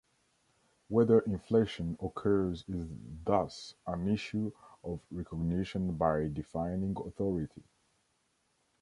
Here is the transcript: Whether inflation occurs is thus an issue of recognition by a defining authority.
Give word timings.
Whether 0.87 1.19
inflation 1.19 1.95
occurs 2.01 2.65
is 2.67 2.87
thus 3.23 3.75
an 3.85 4.07
issue 4.07 4.51
of 4.83 4.99
recognition 5.11 5.93
by 5.95 6.21
a 6.21 6.27
defining 6.27 6.97
authority. 7.05 7.61